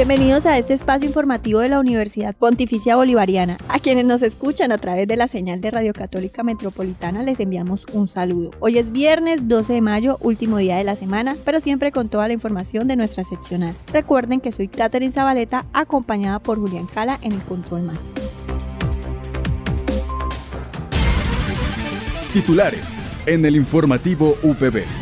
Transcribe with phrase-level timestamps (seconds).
[0.00, 3.58] Bienvenidos a este espacio informativo de la Universidad Pontificia Bolivariana.
[3.68, 7.84] A quienes nos escuchan a través de la señal de Radio Católica Metropolitana les enviamos
[7.92, 8.50] un saludo.
[8.60, 12.28] Hoy es viernes 12 de mayo, último día de la semana, pero siempre con toda
[12.28, 13.74] la información de nuestra seccional.
[13.92, 17.98] Recuerden que soy Catherine Zabaleta, acompañada por Julián Cala en el Control Más.
[22.32, 22.86] Titulares
[23.26, 24.99] en el informativo UPB.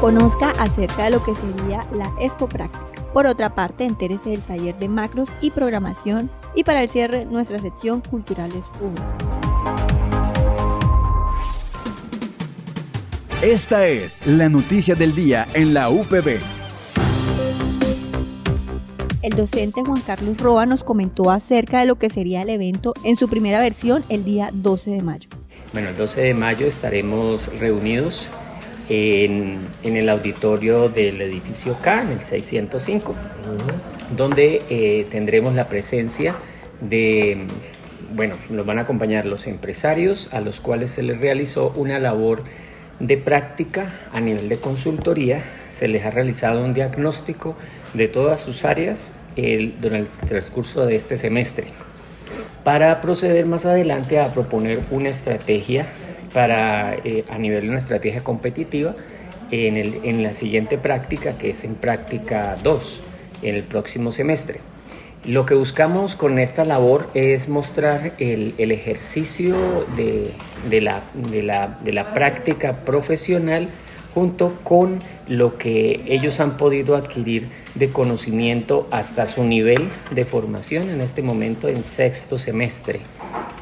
[0.00, 2.86] Conozca acerca de lo que sería la Expo Práctica.
[3.12, 7.58] Por otra parte, entérese del taller de macros y programación y para el cierre nuestra
[7.58, 8.94] sección Culturales 1.
[13.42, 16.38] Esta es la noticia del día en la UPB.
[19.20, 23.16] El docente Juan Carlos Roa nos comentó acerca de lo que sería el evento en
[23.16, 25.28] su primera versión el día 12 de mayo.
[25.74, 28.30] Bueno, el 12 de mayo estaremos reunidos
[28.90, 33.14] en, el auditorio del edificio K, en el 605,
[34.16, 36.34] donde eh, tendremos la presencia
[36.80, 37.46] de,
[38.14, 42.42] bueno, nos van a acompañar los empresarios a los cuales se les realizó una labor
[42.98, 47.56] de práctica a nivel de consultoría, se les ha realizado un diagnóstico
[47.94, 49.14] de todas sus áreas
[49.80, 51.68] durante el transcurso de este semestre.
[52.64, 55.86] Para proceder más adelante a proponer una estrategia
[56.32, 58.94] para, eh, a nivel de una estrategia competitiva
[59.50, 63.02] en, la siguiente práctica, que es en práctica 2,
[63.42, 64.60] en el próximo semestre.
[65.24, 73.68] Lo que buscamos con esta labor es mostrar el, ejercicio de, la, práctica profesional
[74.14, 80.90] junto con lo que ellos han podido adquirir de conocimiento hasta su nivel de formación
[80.90, 83.00] en este momento en sexto semestre.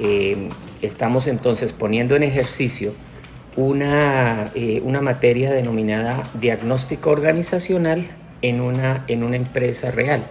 [0.00, 0.48] Eh,
[0.82, 2.92] estamos entonces poniendo en ejercicio
[3.56, 8.06] una, eh, una materia denominada diagnóstico organizacional
[8.42, 10.22] en una, en una empresa real,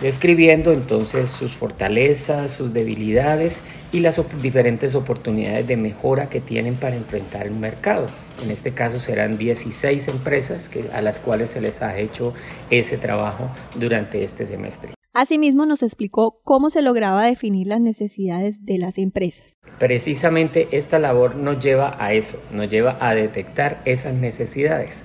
[0.00, 3.60] describiendo entonces sus fortalezas, sus debilidades
[3.92, 8.06] y las diferentes oportunidades de mejora que tienen para enfrentar el mercado.
[8.44, 12.34] En este caso serán 16 empresas que, a las cuales se les ha hecho
[12.70, 14.95] ese trabajo durante este semestre.
[15.18, 19.58] Asimismo, nos explicó cómo se lograba definir las necesidades de las empresas.
[19.78, 25.04] Precisamente esta labor nos lleva a eso, nos lleva a detectar esas necesidades.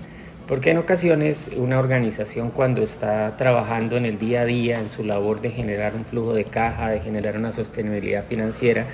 [0.50, 5.06] Porque en ocasiones una organización cuando está trabajando en el día a día, en su
[5.06, 8.88] labor de generar un flujo de caja, de generar una sostenibilidad financiera,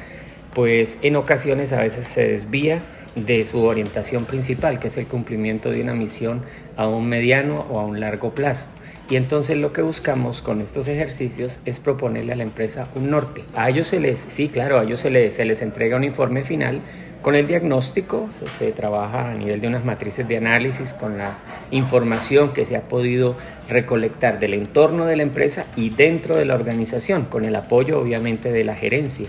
[0.53, 2.83] pues en ocasiones a veces se desvía
[3.15, 6.43] de su orientación principal, que es el cumplimiento de una misión
[6.75, 8.67] a un mediano o a un largo plazo.
[9.09, 13.43] Y entonces lo que buscamos con estos ejercicios es proponerle a la empresa un norte.
[13.55, 16.43] A ellos se les, sí, claro, a ellos se les, se les entrega un informe
[16.43, 16.81] final
[17.21, 18.29] con el diagnóstico,
[18.59, 21.35] se, trabaja a nivel de unas matrices de análisis con la
[21.71, 23.35] información que se ha podido
[23.69, 28.51] recolectar del entorno de la empresa y dentro de la organización, con el apoyo obviamente
[28.51, 29.27] de la gerencia.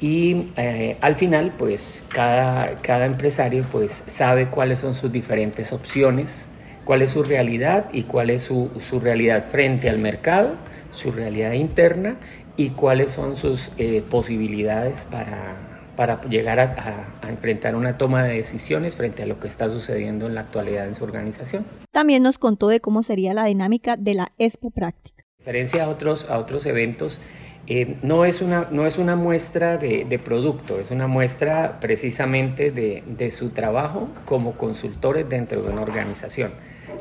[0.00, 6.49] Y eh, al final, pues cada, cada empresario pues, sabe cuáles son sus diferentes opciones
[6.90, 8.68] cuál es su realidad y cuál es su,
[9.00, 10.54] realidad frente al mercado,
[10.90, 12.16] su realidad interna
[12.56, 15.54] y cuáles son sus eh, posibilidades para,
[15.94, 20.34] para llegar a, enfrentar una toma de decisiones frente a lo que está sucediendo en
[20.34, 21.64] la actualidad en su organización.
[21.92, 25.22] También nos contó de cómo sería la dinámica de la Expo Práctica.
[25.38, 27.20] diferencia a otros, a otros eventos,
[27.68, 32.72] eh, no, es una, no es una muestra de, de producto, es una muestra precisamente
[32.72, 36.50] de, de su trabajo como consultores dentro de una organización.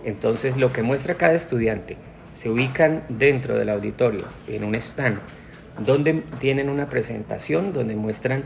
[0.05, 1.97] Entonces, lo que muestra cada estudiante,
[2.33, 5.19] se ubican dentro del auditorio, en un stand,
[5.77, 8.43] donde tienen una presentación, donde muestran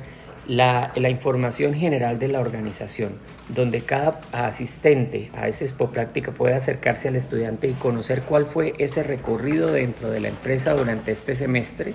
[0.47, 3.13] la, información general de la organización,
[3.49, 8.73] donde cada asistente a esa expo práctica puede acercarse al estudiante y conocer cuál fue
[8.77, 11.93] ese recorrido dentro de la empresa durante este semestre.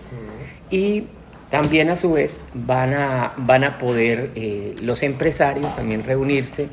[0.71, 1.05] Y
[1.51, 6.69] también a su vez van a, van a poder eh, los empresarios también reunirse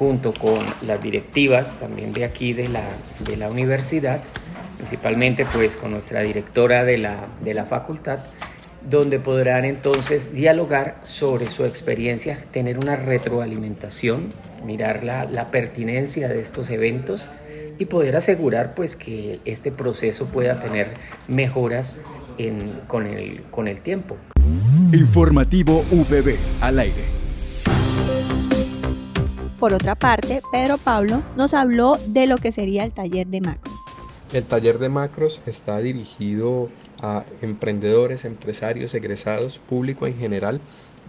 [0.00, 2.84] junto con las directivas también de aquí de la,
[3.18, 4.22] de la universidad,
[4.78, 8.20] principalmente pues con nuestra directora de la, de la facultad,
[8.88, 14.30] donde podrán entonces dialogar sobre su experiencia, tener una retroalimentación,
[14.64, 17.26] mirar la, pertinencia de estos eventos
[17.78, 20.94] y poder asegurar pues que este proceso pueda tener
[21.28, 22.00] mejoras
[22.86, 24.16] con, el, con el tiempo.
[24.94, 27.19] Informativo VB al aire.
[29.60, 33.74] Por otra parte, Pedro Pablo nos habló de lo que sería el taller de macros.
[34.32, 36.70] El taller de macros está dirigido
[37.02, 40.62] a emprendedores, empresarios, egresados, público en general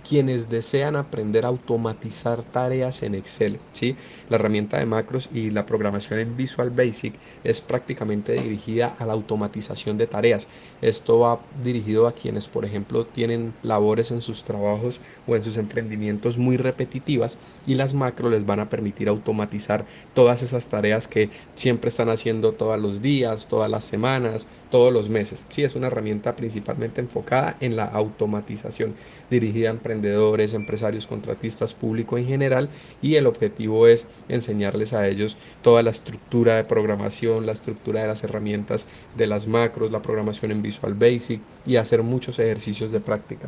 [0.07, 3.59] quienes desean aprender a automatizar tareas en Excel.
[3.71, 3.95] ¿sí?
[4.29, 7.13] La herramienta de macros y la programación en Visual Basic
[7.43, 10.47] es prácticamente dirigida a la automatización de tareas.
[10.81, 15.57] Esto va dirigido a quienes, por ejemplo, tienen labores en sus trabajos o en sus
[15.57, 21.29] emprendimientos muy repetitivas y las macros les van a permitir automatizar todas esas tareas que
[21.55, 25.45] siempre están haciendo todos los días, todas las semanas, todos los meses.
[25.49, 28.95] Sí, es una herramienta principalmente enfocada en la automatización,
[29.29, 32.69] dirigida a emprendedores, empresarios, contratistas, público en general
[33.01, 38.07] y el objetivo es enseñarles a ellos toda la estructura de programación, la estructura de
[38.07, 43.01] las herramientas de las macros, la programación en Visual Basic y hacer muchos ejercicios de
[43.01, 43.47] práctica.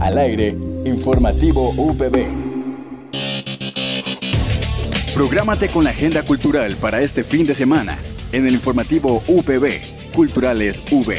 [0.00, 0.48] Al aire,
[0.84, 2.26] informativo UPB.
[5.14, 7.98] Prográmate con la agenda cultural para este fin de semana
[8.32, 11.14] en el informativo UPB Culturales V.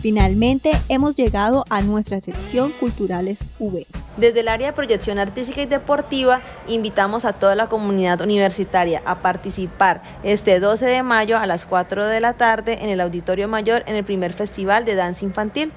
[0.00, 3.88] Finalmente hemos llegado a nuestra sección Culturales V.
[4.18, 9.18] Desde el área de proyección artística y deportiva, invitamos a toda la comunidad universitaria a
[9.18, 13.82] participar este 12 de mayo a las 4 de la tarde en el Auditorio Mayor
[13.86, 15.72] en el primer Festival de Danza Infantil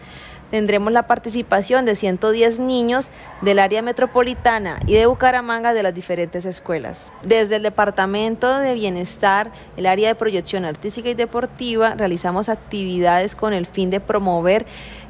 [0.51, 3.09] tendremos la participación de 110 niños
[3.41, 7.11] del área metropolitana y de Bucaramanga de las diferentes escuelas.
[7.23, 13.53] Desde el Departamento de Bienestar, el área de proyección artística y deportiva, realizamos actividades con
[13.53, 14.65] el fin de promover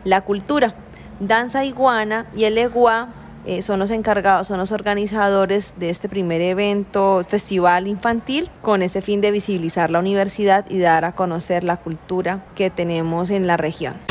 [0.06, 0.74] la cultura.
[1.20, 3.10] Danza Iguana y el Eguá
[3.46, 9.02] eh, son los encargados, son los organizadores de este primer evento, festival infantil, con ese
[9.02, 13.58] fin de visibilizar la universidad y dar a conocer la cultura que tenemos en la
[13.58, 14.11] región.